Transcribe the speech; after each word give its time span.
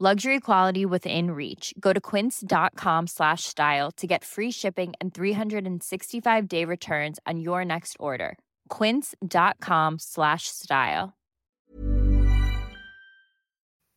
Luxury 0.00 0.38
quality 0.38 0.86
within 0.86 1.32
reach. 1.32 1.74
Go 1.80 1.92
to 1.92 2.00
quince.com 2.00 3.06
slash 3.06 3.44
style 3.44 3.90
to 3.96 4.06
get 4.06 4.24
free 4.24 4.52
shipping 4.52 4.92
and 5.00 5.12
365 5.12 6.48
day 6.48 6.64
returns 6.64 7.18
on 7.26 7.40
your 7.40 7.64
next 7.64 7.96
order. 7.98 8.38
Quince.com 8.68 9.98
slash 9.98 10.42
style. 10.46 11.12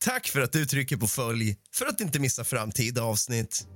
Tack 0.03 0.27
för 0.27 0.41
att 0.41 0.51
du 0.51 0.65
trycker 0.65 0.97
på 0.97 1.07
följ 1.07 1.55
för 1.73 1.85
att 1.85 2.01
inte 2.01 2.19
missa 2.19 2.43
framtida 2.43 3.03
avsnitt. 3.03 3.67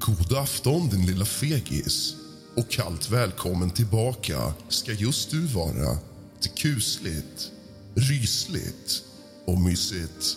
God 0.00 0.38
afton, 0.38 0.88
din 0.88 1.06
lilla 1.06 1.24
fegis. 1.24 2.16
Och 2.56 2.70
kallt 2.70 3.10
välkommen 3.10 3.70
tillbaka 3.70 4.52
ska 4.68 4.92
just 4.92 5.30
du 5.30 5.46
vara 5.46 5.98
till 6.40 6.50
kusligt, 6.50 7.52
rysligt 7.98 9.02
och 9.44 9.60
mysigt. 9.60 10.36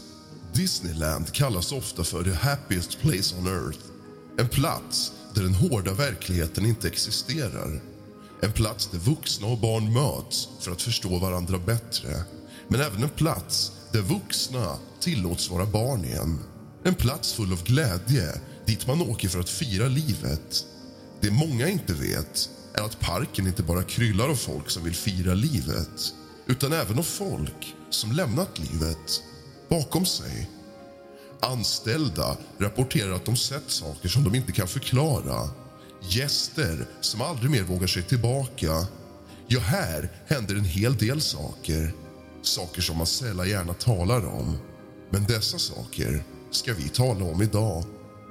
Disneyland 0.54 1.32
kallas 1.32 1.72
ofta 1.72 2.04
för 2.04 2.24
the 2.24 2.34
happiest 2.34 3.00
place 3.00 3.36
on 3.36 3.48
earth. 3.48 3.80
En 4.38 4.50
plats 4.50 5.12
där 5.34 5.44
den 5.44 5.54
hårda 5.54 5.94
verkligheten 5.94 6.66
inte 6.66 6.88
existerar. 6.88 7.82
En 8.42 8.52
plats 8.52 8.88
där 8.88 9.00
vuxna 9.00 9.48
och 9.48 9.58
barn 9.58 9.94
möts 9.94 10.48
för 10.60 10.72
att 10.72 10.82
förstå 10.82 11.20
varandra 11.20 11.58
bättre. 11.58 12.24
Men 12.68 12.82
även 12.82 13.04
en 13.04 13.10
plats 13.10 13.72
där 13.92 14.02
vuxna 14.02 14.78
tillåts 15.00 15.50
vara 15.50 15.66
barn 15.66 16.06
igen. 16.06 16.40
En 16.84 16.96
plats 16.96 17.34
full 17.34 17.52
av 17.52 17.64
glädje 17.64 18.42
dit 18.66 18.88
man 18.88 19.02
åker 19.02 19.30
för 19.30 19.40
att 19.40 19.50
fira 19.50 19.88
livet. 19.88 20.66
Det 21.22 21.32
många 21.32 21.68
inte 21.68 21.94
vet 21.94 22.50
är 22.74 22.82
att 22.82 23.00
parken 23.00 23.48
inte 23.48 23.64
bara 23.64 23.84
kryllar 23.84 24.30
av 24.30 24.36
folk 24.36 24.70
som 24.70 24.84
vill 24.84 24.96
fira 24.96 25.34
livet 25.34 26.14
utan 26.52 26.74
även 26.74 27.00
av 27.00 27.04
folk 27.04 27.76
som 27.90 28.12
lämnat 28.12 28.60
livet 28.60 29.24
bakom 29.70 30.06
sig. 30.06 30.50
Anställda 31.40 32.38
rapporterar 32.58 33.12
att 33.12 33.26
de 33.26 33.36
sett 33.36 33.72
saker 33.72 34.10
som 34.10 34.24
de 34.24 34.36
inte 34.36 34.52
kan 34.52 34.68
förklara. 34.68 35.50
Gäster 36.10 36.86
som 37.02 37.22
aldrig 37.22 37.52
mer 37.52 37.64
vågar 37.64 37.88
sig 37.88 38.04
tillbaka. 38.04 38.88
Ja, 39.48 39.60
här 39.60 40.12
händer 40.28 40.56
en 40.56 40.66
hel 40.66 40.98
del 40.98 41.22
saker. 41.22 41.94
Saker 42.42 42.82
som 42.82 42.98
man 42.98 43.08
sällan 43.08 43.50
gärna 43.50 43.74
talar 43.74 44.26
om. 44.26 44.58
Men 45.10 45.24
dessa 45.24 45.60
saker 45.60 46.24
ska 46.52 46.74
vi 46.74 46.90
tala 46.90 47.26
om 47.26 47.42
idag. 47.42 47.84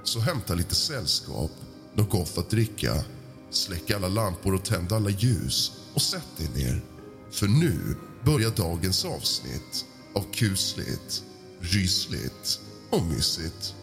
Så 0.04 0.20
hämta 0.20 0.54
lite 0.54 0.74
sällskap, 0.74 1.50
något 1.94 2.10
gott 2.10 2.38
att 2.38 2.50
dricka. 2.50 3.04
Släck 3.50 3.90
alla 3.90 4.08
lampor 4.08 4.54
och 4.54 4.64
tänd 4.64 4.92
alla 4.92 5.10
ljus 5.10 5.72
och 5.94 6.02
sätt 6.02 6.28
dig 6.36 6.48
ner. 6.64 6.82
För 7.30 7.46
nu 7.46 7.96
börjar 8.24 8.50
dagens 8.50 9.04
avsnitt 9.04 9.84
av 10.14 10.24
kusligt, 10.32 11.22
rysligt 11.60 12.60
och 12.90 13.02
mysigt. 13.02 13.74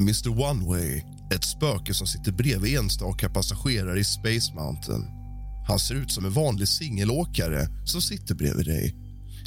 Mr 0.00 0.28
Oneway, 0.28 1.02
ett 1.34 1.44
spöke 1.44 1.94
som 1.94 2.06
sitter 2.06 2.32
bredvid 2.32 2.78
enstaka 2.78 3.28
passagerare 3.30 4.00
i 4.00 4.04
Space 4.04 4.54
Mountain. 4.54 5.17
Han 5.68 5.78
ser 5.78 5.94
ut 5.94 6.12
som 6.12 6.24
en 6.24 6.32
vanlig 6.32 6.68
singelåkare 6.68 7.68
som 7.84 8.02
sitter 8.02 8.34
bredvid 8.34 8.66
dig. 8.66 8.94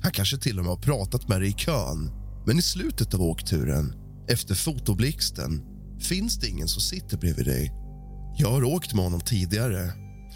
Han 0.02 0.12
kanske 0.12 0.38
till 0.38 0.60
och 0.60 0.66
med 0.66 0.74
har 0.74 0.82
pratat 0.82 1.28
med 1.28 1.42
dig 1.42 1.50
i 1.50 1.54
kön. 1.54 2.12
Men 2.46 2.60
i 2.60 2.62
slutet 2.62 3.14
av 3.14 3.22
åkturen, 3.22 3.94
efter 4.30 4.56
fotoblixten, 4.56 5.62
finns 6.00 6.40
det 6.40 6.48
ingen 6.48 6.68
som 6.68 6.82
sitter 6.82 7.18
bredvid 7.18 7.46
dig. 7.46 7.72
Jag 8.38 8.52
har 8.52 8.64
åkt 8.64 8.94
med 8.94 9.04
honom 9.04 9.22
tidigare. 9.22 9.94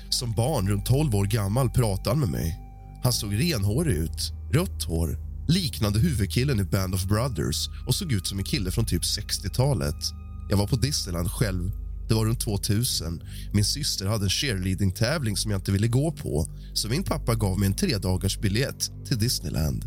Som 0.09 0.31
barn, 0.31 0.69
runt 0.69 0.85
12 0.85 1.15
år 1.15 1.25
gammal, 1.25 1.69
pratade 1.69 2.09
han 2.09 2.19
med 2.19 2.29
mig. 2.29 2.59
Han 3.03 3.13
såg 3.13 3.33
renhårig 3.33 3.95
ut, 3.95 4.31
rött 4.53 4.83
hår, 4.83 5.17
liknande 5.47 5.99
huvudkillen 5.99 6.59
i 6.59 6.63
Band 6.63 6.93
of 6.93 7.05
Brothers 7.05 7.69
och 7.87 7.95
såg 7.95 8.11
ut 8.11 8.27
som 8.27 8.39
en 8.39 8.45
kille 8.45 8.71
från 8.71 8.85
typ 8.85 9.01
60-talet. 9.01 10.03
Jag 10.49 10.57
var 10.57 10.67
på 10.67 10.75
Disneyland 10.75 11.31
själv. 11.31 11.84
Det 12.07 12.13
var 12.13 12.25
runt 12.25 12.39
2000. 12.39 13.23
Min 13.53 13.65
syster 13.65 14.05
hade 14.05 14.25
en 14.25 14.29
cheerleading-tävling 14.29 15.37
som 15.37 15.51
jag 15.51 15.59
inte 15.59 15.71
ville 15.71 15.87
gå 15.87 16.11
på 16.11 16.47
så 16.73 16.89
min 16.89 17.03
pappa 17.03 17.35
gav 17.35 17.59
mig 17.59 17.67
en 17.67 17.75
tredagars 17.75 18.39
biljett 18.39 18.91
till 19.07 19.19
Disneyland. 19.19 19.85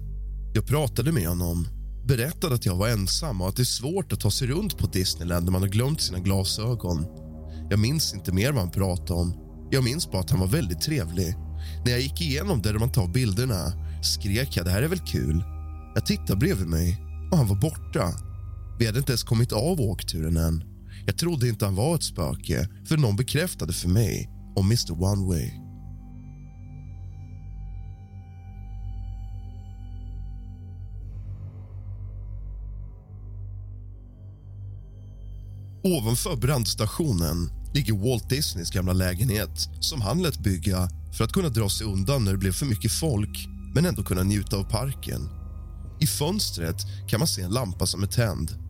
Jag 0.55 0.67
pratade 0.67 1.13
med 1.13 1.29
honom, 1.29 1.69
berättade 2.07 2.55
att 2.55 2.67
jag 2.67 2.77
var 2.77 2.89
ensam 2.89 3.41
och 3.41 3.49
att 3.49 3.57
det 3.57 3.63
är 3.63 3.65
svårt 3.65 4.13
att 4.13 4.21
ta 4.21 4.31
sig 4.31 4.49
runt 4.49 4.79
på 4.79 4.87
Disneyland 4.87 5.45
när 5.45 5.53
man 5.53 5.63
har 5.63 5.69
glömt 5.69 6.01
sina 6.01 6.19
glasögon. 6.19 7.07
Jag 7.71 7.79
minns 7.79 8.15
inte 8.15 8.33
mer 8.33 8.53
vad 8.53 8.63
han 8.63 8.71
pratade 8.71 9.21
om. 9.21 9.35
Jag 9.71 9.85
minns 9.85 10.11
bara 10.11 10.21
att 10.21 10.31
han 10.31 10.41
var 10.41 10.47
väldigt 10.47 10.81
trevlig. 10.81 11.37
När 11.85 11.91
jag 11.91 12.01
gick 12.01 12.21
igenom 12.21 12.63
där 12.63 12.75
man 12.75 12.93
tar 12.93 13.07
bilderna 13.07 13.73
skrek 14.03 14.57
jag 14.57 14.65
det 14.67 14.71
här 14.71 14.83
är 14.83 14.89
väl 14.89 14.99
kul. 14.99 15.45
Jag 15.95 16.07
tittade 16.07 16.37
bredvid 16.37 16.69
mig 16.69 17.03
och 17.31 17.37
han 17.37 17.47
var 17.47 17.57
borta. 17.57 18.13
Vi 18.79 18.87
hade 18.87 18.99
inte 18.99 19.13
ens 19.13 19.23
kommit 19.23 19.53
av 19.53 19.81
åkturen 19.81 20.37
än. 20.37 20.78
Jag 21.09 21.17
trodde 21.17 21.49
inte 21.49 21.65
han 21.65 21.75
var 21.75 21.95
ett 21.95 22.03
spöke 22.03 22.69
för 22.89 22.97
någon 22.97 23.17
bekräftade 23.17 23.73
för 23.73 23.89
mig 23.89 24.31
om 24.57 24.67
Mr 24.67 25.03
One 25.03 25.27
Way. 25.27 25.51
Ovanför 35.83 36.37
brandstationen 36.37 37.51
ligger 37.75 37.93
Walt 37.93 38.29
Disneys 38.29 38.71
gamla 38.71 38.93
lägenhet 38.93 39.69
som 39.81 40.01
han 40.01 40.23
lät 40.23 40.39
bygga 40.39 40.89
för 41.17 41.25
att 41.25 41.33
kunna 41.33 41.49
dra 41.49 41.69
sig 41.69 41.87
undan 41.87 42.25
när 42.25 42.33
det 42.33 42.39
blev 42.39 42.53
för 42.53 42.67
mycket 42.67 42.93
folk 42.93 43.49
men 43.75 43.87
ändå 43.87 44.03
kunna 44.03 44.23
njuta 44.23 44.57
av 44.57 44.65
parken. 44.65 45.29
I 46.01 46.07
fönstret 46.07 46.77
kan 47.09 47.21
man 47.21 47.29
se 47.29 47.43
en 47.43 47.51
lampa 47.51 47.87
som 47.87 48.03
är 48.03 48.07
tänd. 48.07 48.68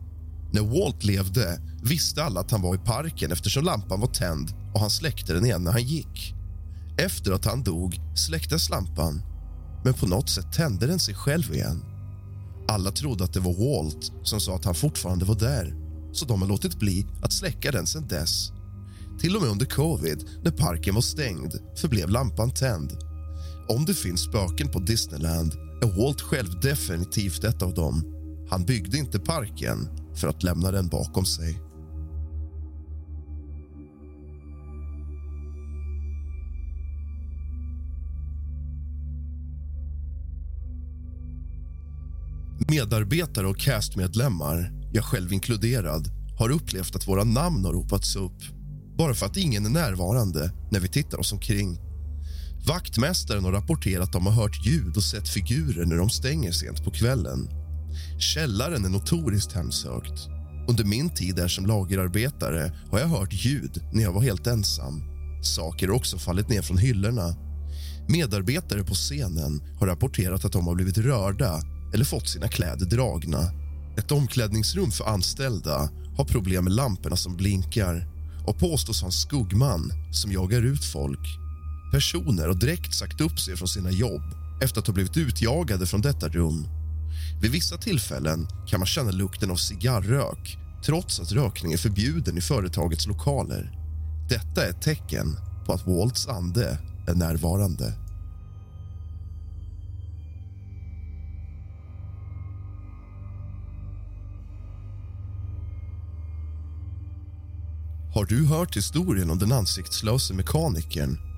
När 0.51 0.61
Walt 0.61 1.03
levde 1.03 1.61
visste 1.83 2.23
alla 2.23 2.39
att 2.39 2.51
han 2.51 2.61
var 2.61 2.75
i 2.75 2.77
parken 2.77 3.31
eftersom 3.31 3.63
lampan 3.63 3.99
var 3.99 4.07
tänd 4.07 4.53
och 4.73 4.79
han 4.79 4.89
släckte 4.89 5.33
den 5.33 5.45
igen 5.45 5.63
när 5.63 5.71
han 5.71 5.83
gick. 5.83 6.33
Efter 6.97 7.31
att 7.31 7.45
han 7.45 7.63
dog 7.63 7.99
släcktes 8.15 8.69
lampan, 8.69 9.21
men 9.83 9.93
på 9.93 10.07
något 10.07 10.29
sätt 10.29 10.53
tände 10.53 10.87
den 10.87 10.99
sig 10.99 11.15
själv 11.15 11.53
igen. 11.53 11.83
Alla 12.67 12.91
trodde 12.91 13.23
att 13.23 13.33
det 13.33 13.39
var 13.39 13.53
Walt 13.53 14.11
som 14.23 14.39
sa 14.39 14.55
att 14.55 14.65
han 14.65 14.75
fortfarande 14.75 15.25
var 15.25 15.35
där 15.35 15.73
så 16.11 16.25
de 16.25 16.41
har 16.41 16.47
låtit 16.47 16.79
bli 16.79 17.05
att 17.21 17.33
släcka 17.33 17.71
den 17.71 17.87
sen 17.87 18.07
dess. 18.07 18.51
Till 19.19 19.35
och 19.35 19.41
med 19.41 19.51
under 19.51 19.65
covid, 19.65 20.29
när 20.43 20.51
parken 20.51 20.95
var 20.95 21.01
stängd, 21.01 21.53
förblev 21.75 22.09
lampan 22.09 22.51
tänd. 22.51 22.97
Om 23.69 23.85
det 23.85 23.93
finns 23.93 24.21
spöken 24.21 24.67
på 24.67 24.79
Disneyland 24.79 25.53
är 25.53 25.97
Walt 25.97 26.21
själv 26.21 26.59
definitivt 26.61 27.43
ett 27.43 27.61
av 27.61 27.73
dem. 27.73 28.03
Han 28.49 28.65
byggde 28.65 28.97
inte 28.97 29.19
parken 29.19 29.89
för 30.19 30.27
att 30.27 30.43
lämna 30.43 30.71
den 30.71 30.87
bakom 30.87 31.25
sig. 31.25 31.61
Medarbetare 42.69 43.47
och 43.47 43.59
castmedlemmar, 43.59 44.71
jag 44.93 45.03
själv 45.03 45.33
inkluderad 45.33 46.07
har 46.39 46.49
upplevt 46.49 46.95
att 46.95 47.07
våra 47.07 47.23
namn 47.23 47.65
har 47.65 47.73
ropats 47.73 48.15
upp 48.15 48.41
bara 48.99 49.13
för 49.13 49.25
att 49.25 49.37
ingen 49.37 49.65
är 49.65 49.69
närvarande 49.69 50.51
när 50.71 50.79
vi 50.79 50.87
tittar 50.87 51.19
oss 51.19 51.33
omkring. 51.33 51.79
Vaktmästaren 52.67 53.43
har 53.43 53.51
rapporterat 53.51 54.03
att 54.03 54.13
de 54.13 54.25
har 54.25 54.33
hört 54.33 54.65
ljud 54.65 54.97
och 54.97 55.03
sett 55.03 55.29
figurer 55.29 55.85
när 55.85 55.97
de 55.97 56.09
stänger 56.09 56.51
sent 56.51 56.83
på 56.83 56.91
kvällen. 56.91 57.58
Källaren 58.19 58.85
är 58.85 58.89
notoriskt 58.89 59.53
hemsökt. 59.53 60.27
Under 60.69 60.83
min 60.83 61.09
tid 61.09 61.35
där 61.35 61.47
som 61.47 61.65
lagerarbetare 61.65 62.71
har 62.91 62.99
jag 62.99 63.07
hört 63.07 63.33
ljud 63.33 63.83
när 63.93 64.03
jag 64.03 64.11
var 64.11 64.21
helt 64.21 64.47
ensam. 64.47 65.03
Saker 65.43 65.87
har 65.87 65.95
också 65.95 66.17
fallit 66.17 66.49
ner 66.49 66.61
från 66.61 66.77
hyllorna. 66.77 67.35
Medarbetare 68.07 68.83
på 68.83 68.93
scenen 68.93 69.61
har 69.79 69.87
rapporterat 69.87 70.45
att 70.45 70.51
de 70.51 70.67
har 70.67 70.75
blivit 70.75 70.97
rörda 70.97 71.61
eller 71.93 72.05
fått 72.05 72.29
sina 72.29 72.47
kläder 72.47 72.85
dragna. 72.85 73.51
Ett 73.97 74.11
omklädningsrum 74.11 74.91
för 74.91 75.05
anställda 75.05 75.89
har 76.17 76.25
problem 76.25 76.63
med 76.63 76.73
lamporna 76.73 77.15
som 77.15 77.35
blinkar 77.37 78.07
och 78.47 78.59
påstås 78.59 79.01
ha 79.01 79.07
en 79.07 79.11
skuggman 79.11 79.91
som 80.11 80.31
jagar 80.31 80.61
ut 80.61 80.85
folk. 80.85 81.27
Personer 81.91 82.47
har 82.47 82.53
direkt 82.53 82.93
sagt 82.93 83.21
upp 83.21 83.39
sig 83.39 83.57
från 83.57 83.67
sina 83.67 83.91
jobb 83.91 84.21
efter 84.61 84.79
att 84.79 84.87
ha 84.87 84.93
blivit 84.93 85.17
utjagade 85.17 85.85
från 85.85 86.01
detta 86.01 86.27
rum. 86.27 86.67
Vid 87.41 87.51
vissa 87.51 87.77
tillfällen 87.77 88.47
kan 88.67 88.79
man 88.79 88.87
känna 88.87 89.11
lukten 89.11 89.51
av 89.51 89.55
cigarrök 89.55 90.57
trots 90.85 91.19
att 91.19 91.31
rökning 91.31 91.73
är 91.73 91.77
förbjuden 91.77 92.37
i 92.37 92.41
företagets 92.41 93.07
lokaler. 93.07 93.71
Detta 94.29 94.65
är 94.65 94.69
ett 94.69 94.81
tecken 94.81 95.37
på 95.65 95.73
att 95.73 95.87
Walts 95.87 96.27
ande 96.27 96.77
är 97.07 97.15
närvarande. 97.15 97.93
Har 108.13 108.25
du 108.25 108.45
hört 108.45 108.77
historien 108.77 109.29
om 109.29 109.39
den 109.39 109.51
ansiktslöse 109.51 110.33
mekanikern? 110.33 111.28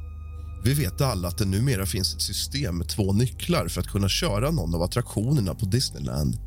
Vi 0.64 0.74
vet 0.74 1.02
alla 1.02 1.28
att 1.28 1.38
det 1.38 1.46
numera 1.46 1.86
finns 1.86 2.16
ett 2.16 2.22
system 2.22 2.78
med 2.78 2.90
två 2.90 3.14
nycklar 3.14 3.68
för 3.68 3.82
att 3.82 3.88
kunna 3.88 4.10
köra 4.10 4.52
någon 4.52 4.76
av 4.76 4.82
attraktionerna 4.82 5.56
på 5.56 5.66
Disneyland. 5.66 6.38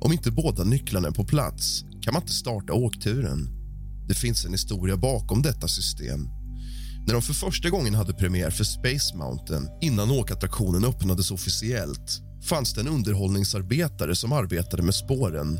Om 0.00 0.12
inte 0.12 0.30
båda 0.30 0.64
nycklarna 0.64 1.08
är 1.08 1.12
på 1.12 1.24
plats 1.24 1.84
kan 2.02 2.14
man 2.14 2.22
inte 2.22 2.34
starta 2.34 2.72
åkturen. 2.72 3.48
Det 4.08 4.14
finns 4.14 4.44
en 4.44 4.52
historia 4.52 4.96
bakom 4.96 5.42
detta 5.42 5.68
system. 5.68 6.28
När 7.06 7.12
de 7.12 7.22
för 7.22 7.34
första 7.34 7.70
gången 7.70 7.94
hade 7.94 8.14
premiär 8.14 8.50
för 8.50 8.64
Space 8.64 9.16
Mountain 9.16 9.68
innan 9.80 10.10
åkattraktionen 10.10 10.84
öppnades 10.84 11.30
officiellt 11.30 12.22
fanns 12.42 12.74
det 12.74 12.80
en 12.80 12.88
underhållningsarbetare 12.88 14.16
som 14.16 14.32
arbetade 14.32 14.82
med 14.82 14.94
spåren 14.94 15.58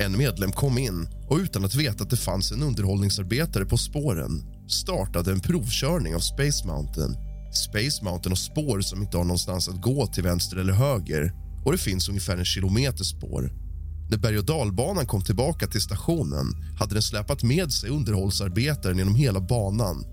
en 0.00 0.18
medlem 0.18 0.52
kom 0.52 0.78
in 0.78 1.08
och 1.28 1.36
utan 1.36 1.64
att 1.64 1.74
veta 1.74 2.04
att 2.04 2.10
det 2.10 2.16
fanns 2.16 2.52
en 2.52 2.62
underhållningsarbetare 2.62 3.64
på 3.64 3.76
spåren 3.76 4.42
startade 4.68 5.32
en 5.32 5.40
provkörning 5.40 6.14
av 6.14 6.20
Space 6.20 6.66
Mountain. 6.66 7.29
Space 7.52 8.04
Mountain 8.04 8.32
har 8.32 8.36
spår 8.36 8.80
som 8.80 9.02
inte 9.02 9.16
har 9.16 9.24
någonstans 9.24 9.68
att 9.68 9.82
gå 9.82 10.06
till 10.06 10.22
vänster 10.22 10.56
eller 10.56 10.72
höger 10.72 11.32
och 11.64 11.72
det 11.72 11.78
finns 11.78 12.08
ungefär 12.08 12.36
en 12.36 12.44
kilometer 12.44 13.04
spår. 13.04 13.52
När 14.10 14.18
berg 14.18 14.38
och 14.38 14.44
dalbanan 14.44 15.06
kom 15.06 15.24
tillbaka 15.24 15.66
till 15.66 15.80
stationen 15.80 16.46
hade 16.78 16.94
den 16.94 17.02
släpat 17.02 17.42
med 17.42 17.72
sig 17.72 17.90
underhållsarbetaren 17.90 18.98
genom 18.98 19.14
hela 19.14 19.40
banan 19.40 20.04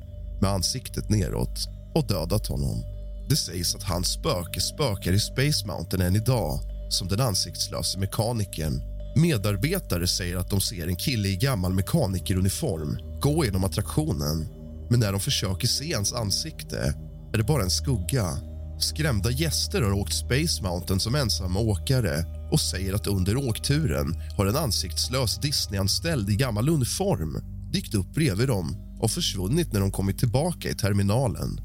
med 0.42 0.52
ansiktet 0.52 1.10
neråt 1.10 1.68
och 1.96 2.08
dödat 2.08 2.48
honom. 2.48 2.84
Det 3.30 3.36
sägs 3.36 3.76
att 3.76 3.84
hans 3.84 4.08
spöke 4.08 4.62
spökar 4.62 5.12
i 5.12 5.20
Space 5.20 5.68
Mountain 5.68 6.02
än 6.02 6.16
idag 6.16 6.60
som 6.90 7.08
den 7.08 7.22
ansiktslöse 7.22 8.00
mekanikern 8.00 8.82
Medarbetare 9.18 10.08
säger 10.08 10.38
att 10.38 10.50
de 10.50 10.62
ser 10.62 10.88
en 10.88 10.96
kille 10.96 11.28
i 11.28 11.36
gammal 11.36 11.74
mekanikeruniform 11.74 13.20
gå 13.22 13.46
genom 13.46 13.64
attraktionen 13.64 14.48
men 14.90 15.00
när 15.00 15.12
de 15.12 15.20
försöker 15.20 15.68
se 15.68 15.94
hans 15.94 16.14
ansikte 16.14 16.94
är 17.38 17.42
det 17.42 17.48
bara 17.48 17.64
en 17.64 17.70
skugga. 17.70 18.38
Skrämda 18.80 19.32
gäster 19.32 19.82
har 19.82 19.92
åkt 19.92 20.14
Space 20.14 20.64
Mountain 20.64 21.00
som 21.00 21.16
ensamma 21.16 21.60
åkare 21.60 22.26
och 22.52 22.60
säger 22.60 22.94
att 22.94 23.08
under 23.08 23.38
åkturen 23.38 24.22
har 24.38 24.46
en 24.46 24.56
ansiktslös 24.56 25.40
Disney-anställd 25.40 26.30
i 26.30 26.36
gammal 26.36 26.70
uniform 26.70 27.42
dykt 27.72 27.96
upp 27.96 28.14
bredvid 28.14 28.48
dem 28.48 28.76
och 29.00 29.12
försvunnit 29.12 29.74
när 29.74 29.80
de 29.80 29.92
kommit 29.92 30.20
tillbaka 30.20 30.70
i 30.70 30.76
terminalen. 30.76 31.60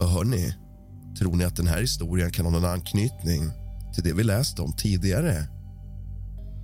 Och 0.00 0.08
hörni, 0.08 0.54
tror 1.18 1.36
ni 1.36 1.44
att 1.44 1.56
den 1.56 1.66
här 1.66 1.80
historien 1.80 2.30
kan 2.30 2.44
ha 2.44 2.52
någon 2.52 2.64
anknytning 2.64 3.50
till 3.94 4.04
det 4.04 4.12
vi 4.12 4.24
läste 4.24 4.62
om 4.62 4.72
tidigare? 4.72 5.48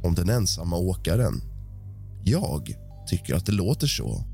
om 0.05 0.15
den 0.15 0.29
ensamma 0.29 0.77
åkaren. 0.77 1.41
Jag 2.25 2.69
tycker 3.06 3.35
att 3.35 3.47
det 3.47 3.53
låter 3.53 3.87
så. 3.87 4.33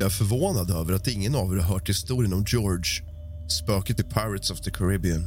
Jag 0.00 0.06
är 0.06 0.10
förvånad 0.10 0.70
över 0.70 0.92
att 0.92 1.08
ingen 1.08 1.34
av 1.34 1.52
er 1.52 1.56
har 1.56 1.74
hört 1.74 1.88
historien 1.88 2.32
om 2.32 2.44
George, 2.48 3.04
spöket 3.48 4.00
i 4.00 4.02
Pirates 4.02 4.50
of 4.50 4.60
the 4.60 4.70
Caribbean. 4.70 5.26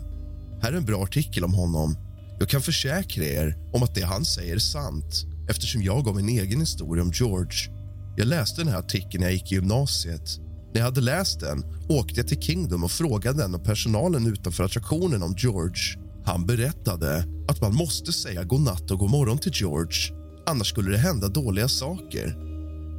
Här 0.61 0.73
är 0.73 0.77
en 0.77 0.85
bra 0.85 1.03
artikel 1.03 1.43
om 1.43 1.53
honom. 1.53 1.97
Jag 2.39 2.49
kan 2.49 2.61
försäkra 2.61 3.23
er 3.23 3.57
om 3.73 3.83
att 3.83 3.95
det 3.95 4.01
han 4.01 4.25
säger 4.25 4.55
är 4.55 4.59
sant 4.59 5.25
eftersom 5.49 5.83
jag 5.83 6.05
gav 6.05 6.15
min 6.15 6.29
egen 6.29 6.59
historia 6.59 7.03
om 7.03 7.11
George. 7.13 7.71
Jag 8.17 8.27
läste 8.27 8.61
den 8.61 8.67
här 8.67 8.79
artikeln 8.79 9.21
när 9.21 9.27
jag 9.27 9.33
gick 9.33 9.51
i 9.51 9.55
gymnasiet. 9.55 10.39
När 10.73 10.79
jag 10.81 10.85
hade 10.85 11.01
läst 11.01 11.39
den 11.39 11.63
åkte 11.89 12.19
jag 12.19 12.27
till 12.27 12.41
Kingdom 12.41 12.83
och 12.83 12.91
frågade 12.91 13.43
en 13.43 13.55
av 13.55 13.59
personalen 13.59 14.27
utanför 14.27 14.63
attraktionen 14.63 15.23
om 15.23 15.35
George. 15.37 15.99
Han 16.25 16.45
berättade 16.45 17.25
att 17.47 17.61
man 17.61 17.75
måste 17.75 18.13
säga 18.13 18.43
god 18.43 18.61
natt 18.61 18.91
och 18.91 18.99
god 18.99 19.09
morgon 19.09 19.37
till 19.37 19.53
George 19.55 20.21
annars 20.45 20.67
skulle 20.67 20.91
det 20.91 20.97
hända 20.97 21.27
dåliga 21.27 21.67
saker. 21.67 22.50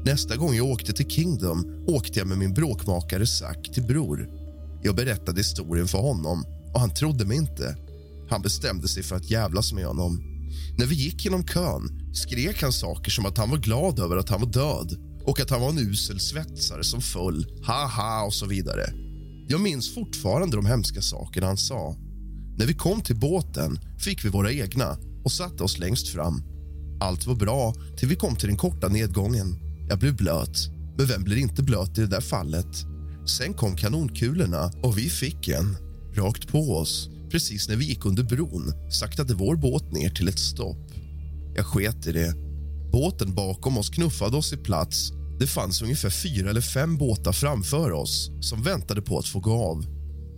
Nästa 0.05 0.37
gång 0.37 0.55
jag 0.55 0.67
åkte 0.67 0.93
till 0.93 1.11
Kingdom 1.11 1.85
åkte 1.89 2.19
jag 2.19 2.29
med 2.29 2.39
min 2.39 2.55
bråkmakare 2.55 3.27
Zack 3.27 3.71
till 3.75 3.83
Bror. 3.83 4.29
Jag 4.83 4.97
berättade 4.97 5.41
historien 5.41 5.89
för 5.89 5.99
honom 5.99 6.45
och 6.75 6.81
han 6.81 6.95
trodde 6.95 7.25
mig 7.25 7.37
inte. 7.37 7.77
Han 8.31 8.43
bestämde 8.43 8.89
sig 8.89 9.03
för 9.03 9.17
att 9.17 9.31
jävlas 9.31 9.73
med 9.73 9.87
honom. 9.87 10.23
När 10.79 10.87
vi 10.87 10.95
gick 10.95 11.25
genom 11.25 11.45
kön 11.45 12.13
skrek 12.15 12.63
han 12.63 12.73
saker 12.73 13.11
som 13.11 13.27
att 13.27 13.39
han 13.39 13.51
var 13.51 13.59
glad 13.59 13.99
över 13.99 14.17
att 14.17 14.29
han 14.29 14.41
var 14.41 14.49
död 14.49 14.97
och 15.25 15.41
att 15.41 15.51
han 15.51 15.61
var 15.61 15.69
en 15.69 15.79
usel 15.79 16.21
svetsare 16.21 16.85
som 16.85 17.01
föll, 17.01 17.47
haha 17.63 18.25
och 18.27 18.35
så 18.35 18.47
vidare. 18.47 18.93
Jag 19.49 19.61
minns 19.61 19.95
fortfarande 19.95 20.57
de 20.57 20.67
hemska 20.67 21.03
sakerna 21.03 21.47
han 21.47 21.57
sa. 21.57 21.97
När 22.59 22.67
vi 22.67 22.75
kom 22.75 23.01
till 23.01 23.17
båten 23.17 23.79
fick 23.99 24.25
vi 24.25 24.29
våra 24.29 24.53
egna 24.53 24.97
och 25.25 25.33
satte 25.33 25.63
oss 25.63 25.79
längst 25.79 26.09
fram. 26.09 26.43
Allt 27.01 27.27
var 27.27 27.35
bra 27.35 27.75
till 27.99 28.09
vi 28.09 28.17
kom 28.17 28.37
till 28.37 28.49
den 28.49 28.57
korta 28.57 28.89
nedgången. 28.89 29.72
Jag 29.89 29.99
blev 29.99 30.17
blöt, 30.17 30.69
men 30.97 31.07
vem 31.07 31.23
blir 31.23 31.37
inte 31.37 31.62
blöt 31.62 31.99
i 31.99 32.01
det 32.01 32.07
där 32.07 32.21
fallet? 32.21 32.87
Sen 33.27 33.55
kom 33.55 33.77
kanonkulorna 33.77 34.73
och 34.83 34.99
vi 34.99 35.11
fick 35.11 35.49
en 35.49 35.77
rakt 36.15 36.49
på 36.49 36.77
oss. 36.77 37.09
Precis 37.31 37.69
när 37.69 37.77
vi 37.77 37.85
gick 37.85 38.05
under 38.05 38.23
bron 38.23 38.73
saktade 38.91 39.35
vår 39.35 39.57
båt 39.57 39.93
ner 39.93 40.11
till 40.11 40.29
ett 40.29 40.39
stopp. 40.39 40.91
Jag 41.57 41.67
sket 41.67 42.07
i 42.07 42.12
det. 42.12 42.35
Båten 42.93 43.35
bakom 43.35 43.79
oss 43.79 43.91
knuffade 43.91 44.37
oss 44.37 44.53
i 44.53 44.57
plats. 44.57 45.12
Det 45.41 45.47
fanns 45.47 45.83
ungefär 45.83 46.11
fyra 46.11 46.51
eller 46.51 46.61
fem 46.61 46.99
båtar 46.99 47.33
framför 47.33 47.93
oss 47.93 48.31
som 48.41 48.62
väntade 48.62 49.03
på 49.03 49.19
att 49.19 49.29
få 49.29 49.41
gå 49.41 49.53
av. 49.53 49.87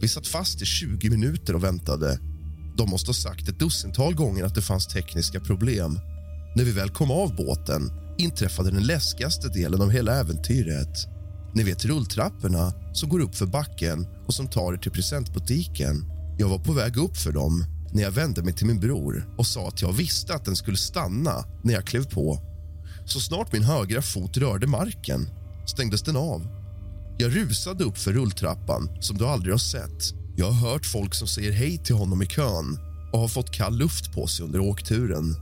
Vi 0.00 0.08
satt 0.08 0.26
fast 0.26 0.62
i 0.62 0.64
20 0.64 1.10
minuter 1.10 1.54
och 1.54 1.64
väntade. 1.64 2.18
De 2.76 2.90
måste 2.90 3.08
ha 3.08 3.14
sagt 3.14 3.48
ett 3.48 3.58
dussintal 3.58 4.14
gånger 4.14 4.44
att 4.44 4.54
det 4.54 4.62
fanns 4.62 4.86
tekniska 4.86 5.40
problem. 5.40 5.98
När 6.56 6.64
vi 6.64 6.72
väl 6.72 6.90
kom 6.90 7.10
av 7.10 7.36
båten 7.36 8.03
inträffade 8.18 8.71
den 8.71 8.87
läskigaste 8.87 9.49
delen 9.49 9.83
av 9.83 9.90
hela 9.90 10.14
äventyret. 10.14 11.09
Ni 11.54 11.62
vet 11.62 11.85
rulltrapporna 11.85 12.73
som 12.92 13.09
går 13.09 13.21
upp 13.21 13.35
för 13.35 13.47
backen 13.47 14.06
och 14.26 14.35
som 14.35 14.49
tar 14.49 14.73
er 14.73 14.76
till 14.76 14.92
presentbutiken. 14.92 16.04
Jag 16.38 16.49
var 16.49 16.59
på 16.59 16.73
väg 16.73 16.97
upp 16.97 17.16
för 17.16 17.33
dem 17.33 17.64
när 17.92 18.02
jag 18.02 18.11
vände 18.11 18.42
mig 18.42 18.54
till 18.54 18.66
min 18.66 18.80
bror 18.80 19.35
och 19.38 19.47
sa 19.47 19.68
att 19.68 19.83
jag 19.83 19.92
visste 19.92 20.35
att 20.35 20.44
den 20.44 20.56
skulle 20.56 20.76
stanna 20.76 21.44
när 21.62 21.75
jag 21.75 21.87
klev 21.87 22.11
på. 22.11 22.38
Så 23.06 23.21
snart 23.21 23.52
min 23.52 23.62
högra 23.62 24.02
fot 24.02 24.37
rörde 24.37 24.66
marken 24.66 25.28
stängdes 25.66 26.02
den 26.02 26.16
av. 26.16 26.47
Jag 27.18 27.37
rusade 27.37 27.85
upp 27.85 27.99
för 27.99 28.12
rulltrappan 28.12 28.88
som 29.00 29.18
du 29.18 29.26
aldrig 29.26 29.54
har 29.54 29.59
sett. 29.59 30.14
Jag 30.37 30.50
har 30.50 30.71
hört 30.71 30.87
folk 30.87 31.14
som 31.14 31.28
säger 31.28 31.52
hej 31.52 31.78
till 31.78 31.94
honom 31.94 32.23
i 32.23 32.26
kön 32.26 32.78
och 33.12 33.21
har 33.21 33.28
fått 33.28 33.50
kall 33.50 33.76
luft 33.76 34.12
på 34.12 34.26
sig 34.26 34.44
under 34.44 34.61
åkturen. 34.61 35.37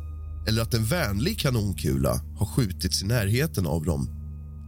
Eller 0.49 0.63
att 0.63 0.75
en 0.75 0.85
vänlig 0.85 1.39
kanonkula 1.39 2.21
har 2.39 2.47
skjutits 2.47 3.03
i 3.03 3.07
närheten 3.07 3.67
av 3.67 3.85
dem. 3.85 4.09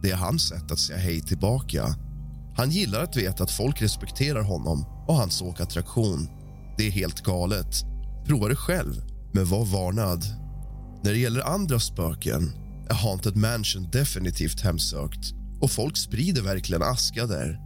Det 0.03 0.11
är 0.11 0.15
hans 0.15 0.47
sätt 0.49 0.71
att 0.71 0.79
säga 0.79 0.99
hej 0.99 1.21
tillbaka. 1.21 1.95
Han 2.57 2.71
gillar 2.71 3.03
att 3.03 3.17
veta 3.17 3.43
att 3.43 3.51
folk 3.51 3.81
respekterar 3.81 4.41
honom 4.41 4.85
och 5.07 5.15
hans 5.15 5.41
åkattraktion. 5.41 6.27
Det 6.77 6.87
är 6.87 6.91
helt 6.91 7.23
galet. 7.23 7.75
Prova 8.27 8.47
det 8.47 8.55
själv, 8.55 8.93
men 9.33 9.45
var 9.45 9.65
varnad. 9.65 10.25
När 11.03 11.11
det 11.11 11.17
gäller 11.17 11.41
andra 11.41 11.79
spöken 11.79 12.51
är 12.89 12.93
Haunted 12.93 13.35
Mansion 13.35 13.89
definitivt 13.91 14.61
hemsökt 14.61 15.33
och 15.61 15.71
folk 15.71 15.97
sprider 15.97 16.41
verkligen 16.41 16.83
aska 16.83 17.25
där. 17.25 17.59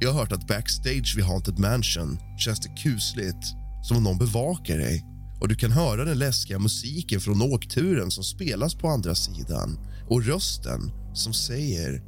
Jag 0.00 0.12
har 0.12 0.20
hört 0.20 0.32
att 0.32 0.46
backstage 0.46 1.14
vid 1.16 1.24
Haunted 1.24 1.58
Mansion 1.58 2.18
känns 2.38 2.60
det 2.60 2.82
kusligt, 2.82 3.44
som 3.82 3.96
om 3.96 4.04
någon 4.04 4.18
bevakar 4.18 4.78
dig 4.78 5.09
och 5.40 5.48
du 5.48 5.54
kan 5.54 5.72
höra 5.72 6.04
den 6.04 6.18
läskiga 6.18 6.58
musiken 6.58 7.20
från 7.20 7.42
åkturen 7.42 8.10
som 8.10 8.24
spelas 8.24 8.74
på 8.74 8.88
andra 8.88 9.14
sidan 9.14 9.78
och 10.08 10.24
rösten 10.24 10.92
som 11.14 11.34
säger 11.34 12.02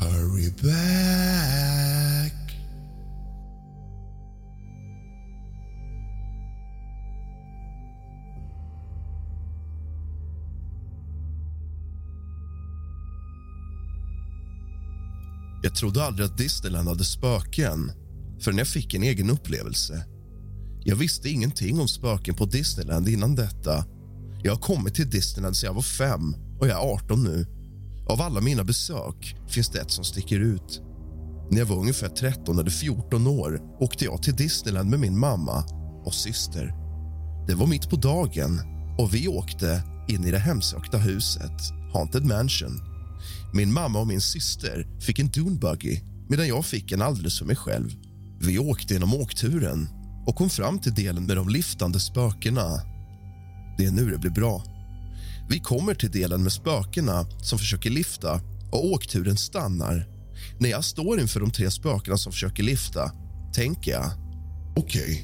Hurry 0.00 0.50
back. 0.62 1.82
Jag 15.62 15.74
trodde 15.74 16.04
aldrig 16.04 16.26
att 16.26 16.38
Disneyland 16.38 16.88
hade 16.88 17.04
spöken 17.04 17.92
förrän 18.40 18.58
jag 18.58 18.68
fick 18.68 18.94
en 18.94 19.02
egen 19.02 19.30
upplevelse. 19.30 20.04
Jag 20.84 20.96
visste 20.96 21.28
ingenting 21.28 21.80
om 21.80 21.88
spöken 21.88 22.34
på 22.34 22.44
Disneyland 22.44 23.08
innan 23.08 23.34
detta. 23.34 23.84
Jag 24.42 24.52
har 24.52 24.60
kommit 24.60 24.94
till 24.94 25.10
Disneyland 25.10 25.56
sedan 25.56 25.66
jag 25.66 25.74
var 25.74 25.82
fem 25.82 26.34
och 26.60 26.66
jag 26.66 26.84
är 26.84 26.94
18 26.94 27.24
nu. 27.24 27.46
Av 28.08 28.20
alla 28.20 28.40
mina 28.40 28.64
besök 28.64 29.36
finns 29.48 29.68
det 29.68 29.80
ett 29.80 29.90
som 29.90 30.04
sticker 30.04 30.40
ut. 30.40 30.82
När 31.50 31.58
jag 31.58 31.66
var 31.66 31.76
ungefär 31.76 32.08
13 32.08 32.58
eller 32.58 32.70
14 32.70 33.26
år 33.26 33.60
åkte 33.80 34.04
jag 34.04 34.22
till 34.22 34.36
Disneyland 34.36 34.90
med 34.90 35.00
min 35.00 35.18
mamma 35.18 35.64
och 36.04 36.14
syster. 36.14 36.74
Det 37.46 37.54
var 37.54 37.66
mitt 37.66 37.90
på 37.90 37.96
dagen 37.96 38.60
och 38.98 39.14
vi 39.14 39.28
åkte 39.28 39.82
in 40.08 40.24
i 40.24 40.30
det 40.30 40.38
hemsökta 40.38 40.98
huset, 40.98 41.60
Haunted 41.92 42.24
Mansion. 42.24 42.80
Min 43.54 43.72
mamma 43.72 44.00
och 44.00 44.06
min 44.06 44.20
syster 44.20 44.86
fick 45.00 45.18
en 45.18 45.28
dunebuggy 45.28 46.00
medan 46.28 46.48
jag 46.48 46.64
fick 46.64 46.92
en 46.92 47.02
alldeles 47.02 47.38
för 47.38 47.46
mig 47.46 47.56
själv. 47.56 47.90
Vi 48.40 48.58
åkte 48.58 48.94
genom 48.94 49.14
åkturen 49.14 49.88
och 50.26 50.36
kom 50.36 50.50
fram 50.50 50.78
till 50.78 50.94
delen 50.94 51.26
med 51.26 51.36
de 51.36 51.48
liftande 51.48 52.00
spökena. 52.00 52.80
Det 53.78 53.84
är 53.84 53.90
nu 53.90 54.10
det 54.10 54.18
blir 54.18 54.30
bra. 54.30 54.64
Vi 55.48 55.60
kommer 55.60 55.94
till 55.94 56.10
delen 56.10 56.42
med 56.42 56.52
spökena 56.52 57.26
som 57.42 57.58
försöker 57.58 57.90
lifta 57.90 58.40
och 58.72 58.84
åkturen 58.86 59.36
stannar. 59.36 60.08
När 60.58 60.70
jag 60.70 60.84
står 60.84 61.20
inför 61.20 61.40
de 61.40 61.50
tre 61.50 61.70
spökena 61.70 62.16
som 62.16 62.32
försöker 62.32 62.62
lifta 62.62 63.12
tänker 63.54 63.90
jag... 63.90 64.10
Okej, 64.76 65.02
okay. 65.02 65.22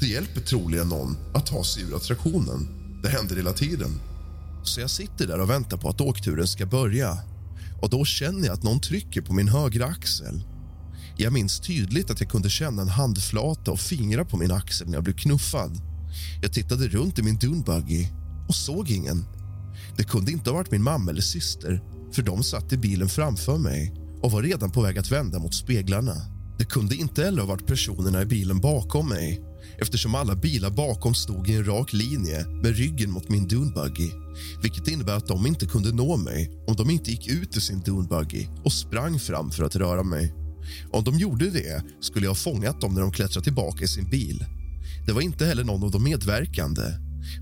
det 0.00 0.06
hjälper 0.06 0.40
troligen 0.40 0.88
någon 0.88 1.16
att 1.34 1.46
ta 1.46 1.64
sig 1.64 1.82
ur 1.82 1.96
attraktionen. 1.96 2.68
Det 3.02 3.08
händer 3.08 3.36
hela 3.36 3.52
tiden. 3.52 4.00
Så 4.64 4.80
jag 4.80 4.90
sitter 4.90 5.26
där 5.26 5.40
och 5.40 5.50
väntar 5.50 5.76
på 5.76 5.88
att 5.88 6.00
åkturen 6.00 6.46
ska 6.46 6.66
börja. 6.66 7.18
Och 7.82 7.90
Då 7.90 8.04
känner 8.04 8.46
jag 8.46 8.54
att 8.54 8.62
någon 8.62 8.80
trycker 8.80 9.20
på 9.20 9.32
min 9.32 9.48
högra 9.48 9.86
axel. 9.86 10.42
Jag 11.20 11.32
minns 11.32 11.60
tydligt 11.60 12.10
att 12.10 12.20
jag 12.20 12.30
kunde 12.30 12.50
känna 12.50 12.82
en 12.82 12.88
handflata 12.88 13.70
och 13.70 13.80
fingrar 13.80 14.24
på 14.24 14.36
min 14.36 14.52
axel 14.52 14.86
när 14.86 14.94
jag 14.94 15.04
blev 15.04 15.16
knuffad. 15.16 15.80
Jag 16.42 16.52
tittade 16.52 16.88
runt 16.88 17.18
i 17.18 17.22
min 17.22 17.38
dunbuggy 17.38 18.06
och 18.48 18.54
såg 18.54 18.90
ingen. 18.90 19.24
Det 19.96 20.04
kunde 20.04 20.32
inte 20.32 20.50
ha 20.50 20.56
varit 20.56 20.70
min 20.70 20.82
mamma 20.82 21.10
eller 21.10 21.20
syster 21.20 21.82
för 22.12 22.22
de 22.22 22.42
satt 22.42 22.72
i 22.72 22.76
bilen 22.76 23.08
framför 23.08 23.58
mig 23.58 23.94
och 24.22 24.30
var 24.30 24.42
redan 24.42 24.70
på 24.70 24.82
väg 24.82 24.98
att 24.98 25.12
vända 25.12 25.38
mot 25.38 25.54
speglarna. 25.54 26.14
Det 26.58 26.64
kunde 26.64 26.96
inte 26.96 27.24
heller 27.24 27.40
ha 27.40 27.48
varit 27.48 27.66
personerna 27.66 28.22
i 28.22 28.26
bilen 28.26 28.60
bakom 28.60 29.08
mig 29.08 29.40
eftersom 29.80 30.14
alla 30.14 30.34
bilar 30.34 30.70
bakom 30.70 31.14
stod 31.14 31.48
i 31.48 31.54
en 31.54 31.64
rak 31.64 31.92
linje 31.92 32.46
med 32.62 32.76
ryggen 32.76 33.10
mot 33.10 33.28
min 33.28 33.48
dunbuggy 33.48 34.10
vilket 34.62 34.88
innebär 34.88 35.16
att 35.16 35.26
de 35.26 35.46
inte 35.46 35.66
kunde 35.66 35.92
nå 35.92 36.16
mig 36.16 36.50
om 36.66 36.76
de 36.76 36.90
inte 36.90 37.10
gick 37.10 37.28
ut 37.28 37.56
ur 37.56 37.60
sin 37.60 37.80
dunbuggy 37.80 38.48
och 38.64 38.72
sprang 38.72 39.18
fram 39.18 39.50
för 39.50 39.64
att 39.64 39.76
röra 39.76 40.02
mig. 40.02 40.47
Om 40.90 41.04
de 41.04 41.18
gjorde 41.18 41.50
det 41.50 41.82
skulle 42.00 42.26
jag 42.26 42.30
ha 42.30 42.34
fångat 42.36 42.80
dem 42.80 42.94
när 42.94 43.00
de 43.00 43.12
klättrade 43.12 43.44
tillbaka 43.44 43.84
i 43.84 43.88
sin 43.88 44.10
bil. 44.10 44.44
Det 45.06 45.12
var 45.12 45.20
inte 45.20 45.46
heller 45.46 45.64
någon 45.64 45.84
av 45.84 45.90
de 45.90 46.04
medverkande 46.04 46.82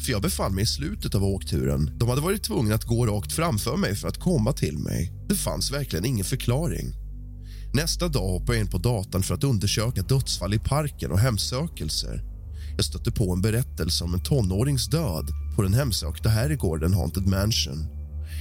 för 0.00 0.12
jag 0.12 0.22
befann 0.22 0.54
mig 0.54 0.64
i 0.64 0.66
slutet 0.66 1.14
av 1.14 1.24
åkturen. 1.24 1.90
De 1.98 2.08
hade 2.08 2.20
varit 2.20 2.42
tvungna 2.42 2.74
att 2.74 2.84
gå 2.84 3.06
rakt 3.06 3.32
framför 3.32 3.76
mig 3.76 3.94
för 3.94 4.08
att 4.08 4.20
komma 4.20 4.52
till 4.52 4.78
mig. 4.78 5.12
Det 5.28 5.34
fanns 5.34 5.72
verkligen 5.72 6.04
ingen 6.04 6.24
förklaring. 6.24 6.94
Nästa 7.74 8.08
dag 8.08 8.28
hoppade 8.28 8.58
jag 8.58 8.64
in 8.64 8.70
på 8.70 8.78
datan 8.78 9.22
för 9.22 9.34
att 9.34 9.44
undersöka 9.44 10.02
dödsfall 10.02 10.54
i 10.54 10.58
parken 10.58 11.10
och 11.10 11.18
hemsökelser. 11.18 12.22
Jag 12.76 12.84
stötte 12.84 13.12
på 13.12 13.32
en 13.32 13.40
berättelse 13.40 14.04
om 14.04 14.14
en 14.14 14.22
tonårings 14.22 14.86
död 14.86 15.28
på 15.56 15.62
den 15.62 15.74
hemsökta 15.74 16.28
herrgården 16.28 16.94
Haunted 16.94 17.26
Mansion. 17.26 17.95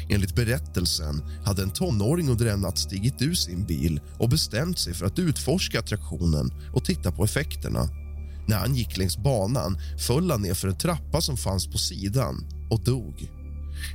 Enligt 0.09 0.35
berättelsen 0.35 1.21
hade 1.45 1.63
en 1.63 1.73
tonåring 1.73 2.29
under 2.29 2.45
en 2.45 2.61
natt 2.61 2.77
stigit 2.77 3.21
ur 3.21 3.33
sin 3.33 3.65
bil 3.65 4.01
och 4.19 4.29
bestämt 4.29 4.79
sig 4.79 4.93
för 4.93 5.05
att 5.05 5.19
utforska 5.19 5.79
attraktionen 5.79 6.53
och 6.73 6.85
titta 6.85 7.11
på 7.11 7.23
effekterna. 7.23 7.89
När 8.47 8.57
han 8.57 8.75
gick 8.75 8.97
längs 8.97 9.17
banan 9.17 9.77
föll 9.99 10.31
han 10.31 10.41
ner 10.41 10.53
för 10.53 10.67
en 10.67 10.77
trappa 10.77 11.21
som 11.21 11.37
fanns 11.37 11.67
på 11.67 11.77
sidan 11.77 12.45
och 12.69 12.83
dog. 12.83 13.31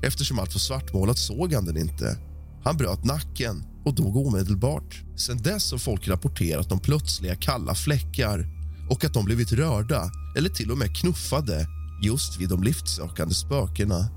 Eftersom 0.03 0.39
allt 0.39 0.55
var 0.55 0.59
svartmålat 0.59 1.19
såg 1.19 1.53
han 1.55 1.65
den 1.65 1.77
inte. 1.77 2.19
Han 2.65 2.77
bröt 2.77 3.05
nacken 3.05 3.65
och 3.85 3.95
dog 3.95 4.17
omedelbart. 4.17 5.03
Sen 5.17 5.43
dess 5.43 5.73
har 5.73 5.79
folk 5.79 6.09
rapporterat 6.09 6.73
om 6.73 6.81
plötsliga 6.81 7.37
kalla 7.37 7.75
fläckar 7.75 8.47
och 8.91 9.05
att 9.05 9.15
de 9.15 9.25
blivit 9.25 9.53
rörda 9.53 10.11
eller 10.37 10.49
till 10.49 10.71
och 10.71 10.79
med 10.79 10.97
knuffade 10.97 11.67
just 12.03 12.41
vid 12.41 12.49
de 12.49 12.63
liftsökande 12.63 13.35
spökena. 13.35 14.09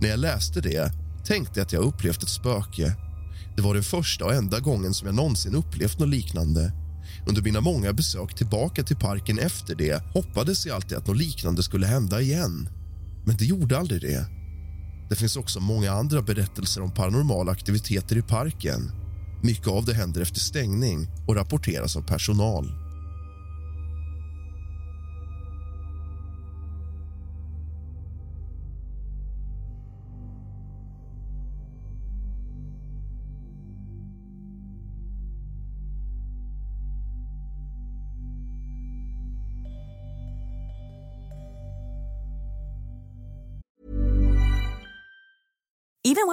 När 0.00 0.08
jag 0.08 0.18
läste 0.18 0.60
det 0.60 0.92
tänkte 1.28 1.54
dig 1.54 1.62
att 1.62 1.72
jag 1.72 1.84
upplevt 1.84 2.22
ett 2.22 2.28
spöke. 2.28 2.96
Det 3.56 3.62
var 3.62 3.74
den 3.74 3.82
första 3.82 4.24
och 4.24 4.34
enda 4.34 4.60
gången 4.60 4.94
som 4.94 5.06
jag 5.06 5.14
någonsin 5.14 5.54
upplevt 5.54 5.98
något 5.98 6.08
liknande. 6.08 6.72
Under 7.28 7.42
mina 7.42 7.60
många 7.60 7.92
besök 7.92 8.34
tillbaka 8.34 8.82
till 8.82 8.96
parken 8.96 9.38
efter 9.38 9.74
det 9.74 10.02
hoppades 10.14 10.66
jag 10.66 10.74
alltid 10.74 10.98
att 10.98 11.06
något 11.06 11.16
liknande 11.16 11.62
skulle 11.62 11.86
hända 11.86 12.20
igen. 12.20 12.68
Men 13.26 13.36
det 13.36 13.44
gjorde 13.44 13.78
aldrig 13.78 14.00
det. 14.00 14.26
Det 15.10 15.16
finns 15.16 15.36
också 15.36 15.60
många 15.60 15.92
andra 15.92 16.22
berättelser 16.22 16.82
om 16.82 16.94
paranormala 16.94 17.52
aktiviteter 17.52 18.16
i 18.16 18.22
parken. 18.22 18.90
Mycket 19.42 19.68
av 19.68 19.84
det 19.84 19.94
händer 19.94 20.20
efter 20.20 20.40
stängning 20.40 21.08
och 21.26 21.34
rapporteras 21.34 21.96
av 21.96 22.02
personal. 22.02 22.87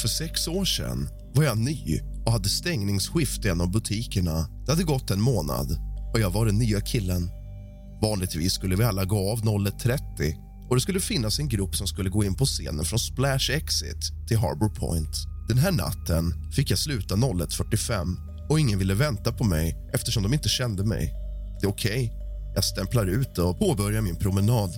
För 0.00 0.08
sex 0.08 0.48
år 0.48 0.64
sedan 0.64 1.08
var 1.34 1.44
jag 1.44 1.58
ny 1.58 2.00
och 2.26 2.32
hade 2.32 2.48
stängningsskift 2.48 3.44
i 3.44 3.48
en 3.48 3.60
av 3.60 3.70
butikerna. 3.70 4.48
Det 4.66 4.72
hade 4.72 4.84
gått 4.84 5.10
en 5.10 5.20
månad 5.20 5.78
och 6.14 6.20
jag 6.20 6.30
var 6.30 6.46
den 6.46 6.58
nya 6.58 6.80
killen. 6.80 7.30
Vanligtvis 8.02 8.52
skulle 8.52 8.76
vi 8.76 8.84
alla 8.84 9.04
gå 9.04 9.32
av 9.32 9.40
01.30 9.40 10.34
och 10.68 10.76
det 10.76 10.80
skulle 10.80 11.00
finnas 11.00 11.38
en 11.38 11.48
grupp 11.48 11.76
som 11.76 11.86
skulle 11.86 12.10
gå 12.10 12.24
in 12.24 12.34
på 12.34 12.44
scenen 12.44 12.84
från 12.84 12.98
Splash 12.98 13.50
Exit 13.50 14.28
till 14.28 14.38
Harbour 14.38 14.68
Point. 14.68 15.16
Den 15.48 15.58
här 15.58 15.72
natten 15.72 16.52
fick 16.52 16.70
jag 16.70 16.78
sluta 16.78 17.14
01.45 17.14 18.16
och 18.50 18.60
ingen 18.60 18.78
ville 18.78 18.94
vänta 18.94 19.32
på 19.32 19.44
mig 19.44 19.76
eftersom 19.94 20.22
de 20.22 20.34
inte 20.34 20.48
kände 20.48 20.84
mig. 20.84 21.12
Det 21.60 21.66
är 21.66 21.70
okej. 21.70 22.04
Okay. 22.04 22.24
Jag 22.54 22.64
stämplar 22.64 23.06
ut 23.06 23.38
och 23.38 23.58
påbörjar 23.58 24.00
min 24.00 24.16
promenad. 24.16 24.70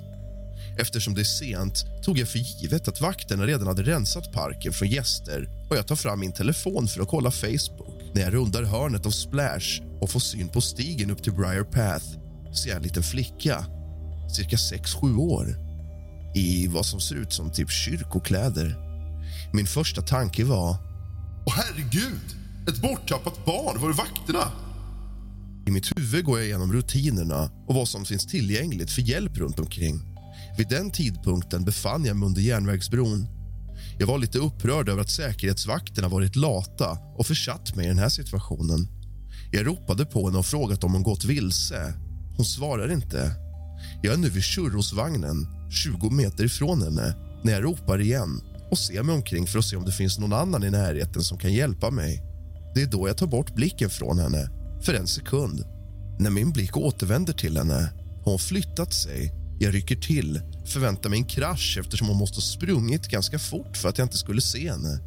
Eftersom 0.79 1.15
det 1.15 1.21
är 1.21 1.25
sent 1.25 1.85
tog 2.03 2.19
jag 2.19 2.29
för 2.29 2.39
givet 2.39 2.89
att 2.89 3.01
vakterna 3.01 3.47
redan 3.47 3.67
hade 3.67 3.83
rensat 3.83 4.33
parken 4.33 4.73
från 4.73 4.89
gäster 4.89 5.49
och 5.71 5.77
jag 5.77 5.87
tar 5.87 5.97
fram 5.97 6.21
min 6.21 6.33
telefon 6.33 6.89
för 6.89 7.01
att 7.03 7.09
kolla 7.09 7.31
Facebook. 7.31 8.03
När 8.15 8.23
jag 8.23 8.35
rundar 8.35 8.63
hörnet 8.63 9.07
av 9.07 9.11
Splash 9.11 9.83
och 10.01 10.11
får 10.11 10.21
syn 10.21 10.49
på 10.49 10.61
stigen 10.61 11.11
upp 11.11 11.23
till 11.23 11.33
Briar 11.33 11.65
Path 11.65 12.07
ser 12.55 12.69
jag 12.69 12.77
en 12.77 12.83
liten 12.83 13.03
flicka, 13.03 13.65
cirka 14.37 14.57
6-7 14.57 15.19
år 15.19 15.57
i 16.35 16.67
vad 16.67 16.87
som 16.87 17.01
ser 17.01 17.15
ut 17.15 17.33
som 17.33 17.53
typ 17.53 17.71
kyrkokläder. 17.71 18.77
Min 19.53 19.67
första 19.67 20.03
tanke 20.03 20.45
var... 20.45 20.77
Åh, 21.47 21.55
herregud! 21.57 22.37
Ett 22.69 22.83
borttappat 22.83 23.45
barn! 23.45 23.81
Var 23.81 23.89
är 23.89 23.93
vakterna? 23.93 24.53
I 25.67 25.71
mitt 25.71 25.99
huvud 25.99 26.25
går 26.25 26.39
jag 26.39 26.47
igenom 26.47 26.73
rutinerna 26.73 27.51
och 27.69 27.75
vad 27.75 27.89
som 27.89 28.05
finns 28.05 28.27
tillgängligt 28.27 28.91
för 28.91 29.03
hjälp 29.03 29.39
runt 29.39 29.59
omkring. 29.59 30.16
Vid 30.57 30.69
den 30.69 30.91
tidpunkten 30.91 31.65
befann 31.65 32.05
jag 32.05 32.17
mig 32.17 32.27
under 32.27 32.41
järnvägsbron. 32.41 33.27
Jag 33.99 34.07
var 34.07 34.19
lite 34.19 34.39
upprörd 34.39 34.89
över 34.89 35.01
att 35.01 35.11
säkerhetsvakterna 35.11 36.09
varit 36.09 36.37
lata 36.37 36.99
och 37.19 37.27
försatt 37.27 37.77
mig 37.77 37.85
i 37.85 37.89
den 37.89 37.99
här 37.99 38.09
situationen. 38.09 38.89
Jag 39.53 39.67
ropade 39.67 40.05
på 40.05 40.27
henne 40.27 40.39
och 40.39 40.47
frågat 40.47 40.85
om 40.85 40.93
hon 40.93 41.03
gått 41.03 41.25
vilse. 41.25 41.95
Hon 42.37 42.45
svarar 42.45 42.93
inte. 42.93 43.33
Jag 44.03 44.15
är 44.15 44.19
nu 44.19 44.31
vid 44.31 44.45
churrosvagnen, 44.45 45.47
20 45.71 46.11
meter 46.11 46.45
ifrån 46.45 46.83
henne 46.83 47.15
när 47.45 47.53
jag 47.53 47.65
ropar 47.65 48.01
igen 48.01 48.41
och 48.71 48.79
ser 48.79 49.03
mig 49.03 49.15
omkring 49.15 49.47
för 49.47 49.59
att 49.59 49.65
se 49.65 49.77
om 49.77 49.85
det 49.85 49.93
finns 49.93 50.19
någon 50.19 50.33
annan 50.33 50.65
i 50.65 50.71
närheten 50.71 51.23
som 51.23 51.39
kan 51.39 51.53
hjälpa 51.53 51.91
mig. 51.91 52.23
Det 52.75 52.83
är 52.83 52.87
då 52.87 53.09
jag 53.09 53.17
tar 53.17 53.27
bort 53.27 53.55
blicken 53.55 53.91
från 53.91 54.19
henne 54.19 54.51
för 54.83 54.95
en 54.95 55.07
sekund. 55.07 55.65
När 56.19 56.31
min 56.31 56.53
blick 56.53 56.77
återvänder 56.77 57.33
till 57.33 57.57
henne 57.57 57.93
har 58.25 58.31
hon 58.31 58.39
flyttat 58.39 58.95
sig. 58.95 59.46
Jag 59.59 59.75
rycker 59.75 59.97
till, 59.97 60.41
förväntar 60.67 61.11
mig 61.11 61.19
en 61.19 61.25
krasch 61.25 61.77
eftersom 61.81 62.09
hon 62.09 62.17
måste 62.17 62.37
ha 62.37 62.43
sprungit 62.43 63.09
ganska 63.09 63.39
fort 63.39 63.77
för 63.77 63.89
att 63.89 63.99
jag 63.99 64.05
inte 64.05 64.19
skulle 64.19 64.41
se 64.41 64.71
henne. 64.71 65.01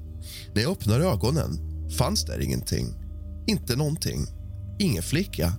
När 0.53 0.62
jag 0.62 0.71
öppnar 0.71 0.99
ögonen 0.99 1.59
fanns 1.97 2.25
där 2.25 2.39
ingenting. 2.39 2.93
Inte 3.47 3.75
någonting. 3.75 4.25
Ingen 4.79 5.03
flicka. 5.03 5.53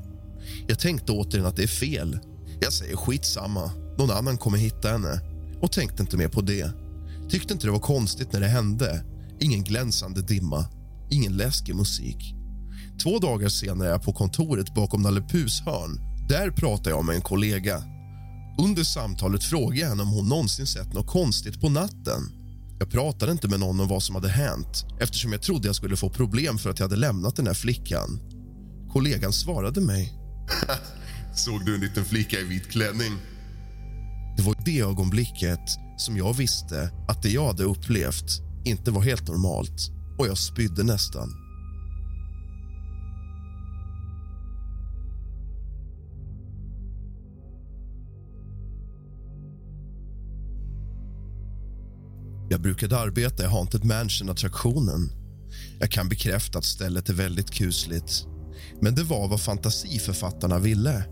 Jag 0.69 0.79
tänkte 0.79 1.13
återigen 1.13 1.47
att 1.47 1.57
det 1.57 1.63
är 1.63 1.67
fel. 1.67 2.19
Jag 2.61 2.73
säger 2.73 2.97
skitsamma. 2.97 3.71
Någon 3.99 4.11
annan 4.11 4.39
kommer 4.39 4.59
hitta 4.59 4.89
henne. 4.89 5.21
Och 5.63 5.73
tänkte 5.73 6.03
inte 6.03 6.17
mer 6.17 6.29
på 6.29 6.41
det. 6.41 6.71
Tyckte 7.31 7.53
inte 7.53 7.67
det 7.67 7.71
var 7.71 7.79
konstigt 7.79 8.33
när 8.33 8.41
det 8.41 8.47
hände. 8.47 9.05
Ingen 9.41 9.65
glänsande 9.65 10.23
dimma. 10.23 10.67
Ingen 11.11 11.37
läskig 11.37 11.75
musik. 11.75 12.35
Två 13.03 13.19
dagar 13.19 13.49
senare 13.49 13.89
är 13.89 13.93
jag 13.93 14.03
på 14.03 14.13
kontoret 14.13 14.75
bakom 14.75 15.03
Nalle 15.03 15.21
Puhs 15.21 15.61
hörn. 15.61 16.01
Där 16.29 16.51
pratar 16.51 16.91
jag 16.91 17.05
med 17.05 17.15
en 17.15 17.23
kollega. 17.23 17.83
Under 18.65 18.85
samtalet 18.85 19.45
frågar 19.45 19.81
jag 19.81 19.89
henne 19.89 20.03
om 20.03 20.09
hon 20.09 20.29
någonsin 20.29 20.67
sett 20.67 20.93
något 20.93 21.07
konstigt 21.07 21.61
på 21.61 21.69
natten. 21.69 22.33
Jag 22.79 22.91
pratade 22.91 23.33
inte 23.33 23.49
med 23.49 23.61
någon 23.61 23.81
om 23.81 23.89
vad 23.89 24.03
som 24.03 24.15
hade 24.15 24.29
hänt 24.29 24.85
eftersom 25.01 25.33
jag 25.33 25.43
trodde 25.43 25.69
jag 25.69 25.77
skulle 25.77 25.97
få 25.97 26.11
problem 26.11 26.59
för 26.59 26.71
att 26.71 26.79
jag 26.79 26.85
hade 26.85 27.01
lämnat 27.01 27.37
den 27.37 27.47
här 27.47 27.55
flickan. 27.55 28.21
Kollegan 28.93 29.33
svarade 29.33 29.81
mig. 29.81 30.13
Såg 31.35 31.67
du 31.67 31.75
en 31.75 31.81
liten 31.81 32.05
flicka 32.05 32.39
i 32.41 32.45
vit 32.45 32.71
klänning? 32.71 33.13
Det 34.37 34.43
var 34.43 34.57
det 34.65 34.81
ögonblicket 34.81 35.61
som 35.97 36.17
jag 36.17 36.37
visste 36.37 36.91
att 37.09 37.23
det 37.23 37.31
jag 37.31 37.47
hade 37.47 37.65
upplevt 37.65 38.41
inte 38.65 38.91
var 38.91 39.03
helt 39.03 39.29
normalt 39.29 39.91
och 40.19 40.27
jag 40.27 40.39
spydde 40.39 40.83
nästan. 40.83 41.50
Jag 52.53 52.61
brukade 52.61 52.99
arbeta 52.99 53.45
i 53.45 53.47
Haunted 53.47 53.85
Mansion-attraktionen. 53.85 55.11
Jag 55.81 55.91
kan 55.91 56.09
bekräfta 56.09 56.59
att 56.59 56.65
stället 56.65 57.09
är 57.09 57.15
väldigt 57.15 57.51
kusligt. 57.51 58.27
Men 58.81 58.95
det 58.95 59.03
var 59.03 59.29
vad 59.29 59.41
fantasiförfattarna 59.41 60.59
ville. 60.59 61.05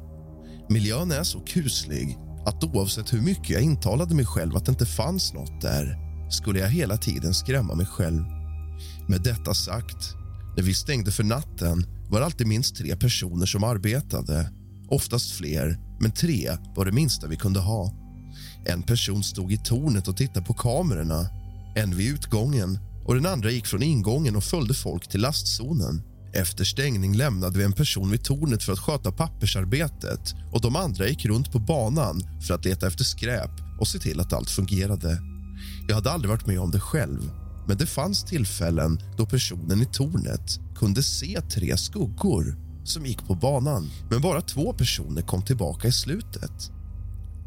Miljön 0.69 1.13
är 1.13 1.23
så 1.23 1.41
kuslig 1.41 2.19
att 2.47 2.65
oavsett 2.65 3.13
hur 3.13 3.21
mycket 3.21 3.51
jag 3.51 3.63
intalade 3.63 4.15
mig 4.15 4.27
själv 4.27 4.57
att 4.57 4.65
det 4.65 4.71
inte 4.71 4.87
fanns 4.87 5.35
nåt 5.35 5.61
där 5.61 5.97
skulle 6.31 6.59
jag 6.59 6.69
hela 6.69 6.97
tiden 6.97 7.35
skrämma 7.35 7.75
mig 7.75 7.87
själv. 7.87 8.23
Med 9.09 9.23
detta 9.23 9.55
sagt, 9.55 10.15
När 10.57 10.63
vi 10.63 10.75
stängde 10.75 11.13
för 11.13 11.25
natten 11.25 11.87
var 12.11 12.21
det 12.21 12.27
alltid 12.27 12.47
minst 12.47 12.77
tre 12.77 12.97
personer 12.97 13.47
som 13.47 13.65
arbetade. 13.65 14.53
Oftast 14.89 15.33
fler, 15.33 15.79
men 16.01 16.11
tre 16.11 16.51
var 16.77 16.85
det 16.85 16.93
minsta 16.93 17.27
vi 17.27 17.37
kunde 17.37 17.61
ha. 17.61 18.08
En 18.67 18.83
person 18.83 19.23
stod 19.23 19.53
i 19.53 19.59
tornet 19.59 20.09
och 20.09 20.17
tittade 20.17 20.47
på 20.47 20.55
kamerorna. 20.55 21.27
En 21.77 21.97
vid 21.97 22.15
utgången 22.15 22.79
och 23.05 23.15
den 23.15 23.27
andra 23.27 23.51
gick 23.51 23.67
från 23.67 23.83
ingången 23.83 24.37
och 24.37 24.45
följde 24.45 24.75
folk 24.75 25.09
till 25.09 25.21
lastzonen. 25.21 26.03
Efter 26.33 26.65
stängning 26.65 27.17
lämnade 27.17 27.59
vi 27.59 27.65
en 27.65 27.73
person 27.73 28.11
vid 28.11 28.25
tornet 28.25 28.63
för 28.63 28.73
att 28.73 28.79
sköta 28.79 29.13
pappersarbetet 29.13 30.35
och 30.53 30.61
de 30.61 30.77
andra 30.77 31.09
gick 31.09 31.25
runt 31.25 31.53
på 31.53 31.59
banan 31.59 32.23
för 32.47 32.55
att 32.55 32.65
leta 32.65 32.87
efter 32.87 33.05
skräp 33.05 33.51
och 33.81 33.89
se 33.89 33.99
till 33.99 34.21
att 34.21 34.33
allt 34.33 34.51
fungerade. 34.51 35.19
Jag 35.89 35.95
hade 35.95 36.11
aldrig 36.11 36.31
varit 36.31 36.47
med 36.47 36.61
om 36.61 36.71
det 36.71 36.81
själv 36.81 37.31
men 37.69 37.77
det 37.77 37.87
fanns 37.87 38.25
tillfällen 38.25 38.99
då 39.17 39.27
personen 39.27 39.83
i 39.83 39.87
tornet 39.87 40.61
kunde 40.77 41.03
se 41.03 41.41
tre 41.41 41.77
skuggor 41.77 42.57
som 42.85 43.07
gick 43.07 43.27
på 43.27 43.35
banan 43.35 43.91
men 44.11 44.21
bara 44.21 44.41
två 44.41 44.73
personer 44.73 45.23
kom 45.23 45.43
tillbaka 45.43 45.89
i 45.89 45.93
slutet. 45.93 46.78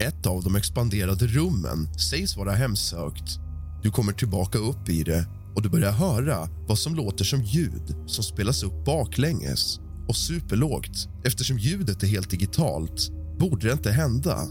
Ett 0.01 0.25
av 0.25 0.43
de 0.43 0.55
expanderade 0.55 1.27
rummen 1.27 1.99
sägs 1.99 2.37
vara 2.37 2.51
hemsökt. 2.51 3.39
Du 3.83 3.91
kommer 3.91 4.13
tillbaka 4.13 4.57
upp 4.57 4.89
i 4.89 5.03
det 5.03 5.25
och 5.55 5.61
du 5.61 5.69
börjar 5.69 5.91
höra 5.91 6.49
vad 6.67 6.79
som 6.79 6.95
låter 6.95 7.23
som 7.23 7.41
ljud 7.41 7.95
som 8.07 8.23
spelas 8.23 8.63
upp 8.63 8.85
baklänges 8.85 9.79
och 10.07 10.15
superlågt. 10.15 11.07
Eftersom 11.23 11.57
ljudet 11.57 12.03
är 12.03 12.07
helt 12.07 12.29
digitalt 12.29 13.11
borde 13.39 13.67
det 13.67 13.73
inte 13.73 13.91
hända. 13.91 14.47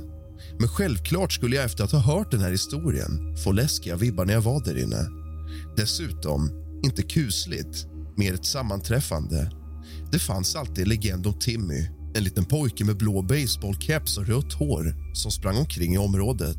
Men 0.59 0.69
självklart 0.69 1.33
skulle 1.33 1.57
jag 1.57 1.65
efter 1.65 1.85
att 1.85 1.93
ha 1.93 1.99
hört 1.99 2.31
den 2.31 2.41
här 2.41 2.51
historien 2.51 3.37
få 3.45 3.53
läskiga 3.53 3.97
vibbar 3.97 4.25
när 4.25 4.35
jag 4.35 4.41
var 4.41 4.65
där 4.65 4.83
inne. 4.83 5.07
Dessutom, 5.77 6.51
inte 6.85 7.03
kusligt, 7.03 7.87
mer 8.17 8.35
ett 8.35 8.47
sammanträffande. 8.47 9.51
Det 10.13 10.19
fanns 10.19 10.57
alltid 10.57 10.83
en 10.83 10.89
legend 10.89 11.27
om 11.27 11.39
Timmy, 11.39 11.89
en 12.15 12.25
liten 12.25 12.45
pojke 12.45 12.85
med 12.85 12.97
blå 12.97 13.23
baseballkeps 13.23 14.19
och 14.19 14.27
rött 14.27 14.53
hår 14.53 14.95
som 15.15 15.31
sprang 15.31 15.57
omkring 15.57 15.95
i 15.95 15.99
området. 15.99 16.59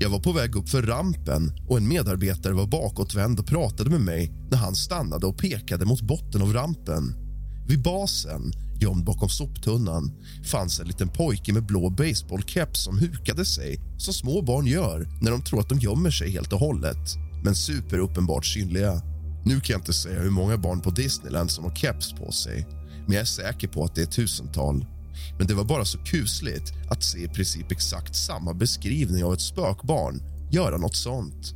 Jag 0.00 0.10
var 0.10 0.20
på 0.20 0.32
väg 0.32 0.56
upp 0.56 0.68
för 0.68 0.82
rampen 0.82 1.52
och 1.68 1.76
en 1.76 1.88
medarbetare 1.88 2.52
var 2.52 2.66
bakåtvänd 2.66 3.40
och 3.40 3.46
pratade 3.46 3.90
med 3.90 4.00
mig 4.00 4.32
när 4.50 4.58
han 4.58 4.74
stannade 4.74 5.26
och 5.26 5.38
pekade 5.38 5.84
mot 5.84 6.00
botten 6.00 6.42
av 6.42 6.52
rampen. 6.52 7.14
Vid 7.68 7.82
basen, 7.82 8.52
gömd 8.80 9.04
bakom 9.04 9.28
soptunnan, 9.28 10.12
fanns 10.44 10.80
en 10.80 10.86
liten 10.86 11.08
pojke 11.08 11.52
med 11.52 11.66
blå 11.66 11.90
baseballkeps 11.90 12.84
som 12.84 12.98
hukade 12.98 13.44
sig 13.44 13.80
som 13.98 14.14
små 14.14 14.42
barn 14.42 14.66
gör 14.66 15.08
när 15.22 15.30
de 15.30 15.42
tror 15.42 15.60
att 15.60 15.68
de 15.68 15.78
gömmer 15.78 16.10
sig 16.10 16.30
helt 16.30 16.52
och 16.52 16.58
hållet, 16.58 17.16
men 17.44 17.54
superuppenbart 17.54 18.46
synliga. 18.46 19.02
Nu 19.44 19.60
kan 19.60 19.74
jag 19.74 19.80
inte 19.80 19.92
säga 19.92 20.20
hur 20.20 20.30
många 20.30 20.56
barn 20.56 20.80
på 20.80 20.90
Disneyland 20.90 21.50
som 21.50 21.64
har 21.64 21.74
keps 21.74 22.12
på 22.12 22.32
sig 22.32 22.66
men 23.06 23.12
jag 23.12 23.20
är 23.20 23.24
säker 23.24 23.68
på 23.68 23.84
att 23.84 23.94
det 23.94 24.02
är 24.02 24.06
tusental. 24.06 24.86
Men 25.38 25.46
det 25.46 25.54
var 25.54 25.64
bara 25.64 25.84
så 25.84 25.98
kusligt 25.98 26.72
att 26.90 27.02
se 27.02 27.24
i 27.24 27.28
princip 27.28 27.72
exakt 27.72 28.16
samma 28.16 28.54
beskrivning 28.54 29.24
av 29.24 29.32
ett 29.32 29.40
spökbarn 29.40 30.22
göra 30.50 30.76
något 30.76 30.96
sånt. 30.96 31.54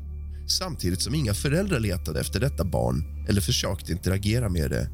Samtidigt 0.48 1.02
som 1.02 1.14
inga 1.14 1.34
föräldrar 1.34 1.80
letade 1.80 2.20
efter 2.20 2.40
detta 2.40 2.64
barn 2.64 3.26
eller 3.28 3.40
försökte 3.40 3.92
interagera 3.92 4.48
med 4.48 4.70
det. 4.70 4.90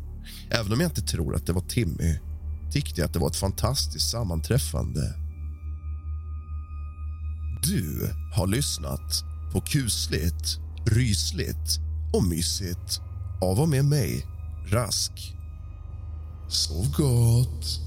Även 0.50 0.72
om 0.72 0.80
jag 0.80 0.90
inte 0.90 1.02
tror 1.02 1.34
att 1.34 1.46
det 1.46 1.52
var 1.52 1.60
Timmy 1.60 2.18
tyckte 2.72 3.00
jag 3.00 3.06
att 3.06 3.12
det 3.12 3.18
var 3.18 3.30
ett 3.30 3.36
fantastiskt 3.36 4.10
sammanträffande. 4.10 5.14
Du 7.62 8.10
har 8.36 8.46
lyssnat 8.46 9.24
på 9.52 9.60
kusligt, 9.60 10.58
rysligt 10.86 11.78
och 12.12 12.24
mysigt 12.24 13.00
av 13.42 13.60
och 13.60 13.68
med 13.68 13.84
mig, 13.84 14.26
Rask. 14.70 15.33
Sov 16.48 16.90
gott. 16.90 17.83